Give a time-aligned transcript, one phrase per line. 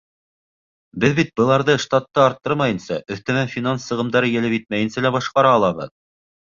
[1.03, 5.99] Беҙ бит быларҙы штатты арттырмайынса, өҫтәмә финанс сығымдары йәлеп итмәйенсә лә башҡара алабыҙ.